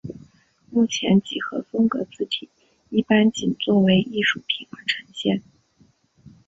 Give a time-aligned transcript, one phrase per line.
[0.71, 2.49] 目前几何风格字体
[2.89, 5.43] 一般仅作为艺术品而呈现。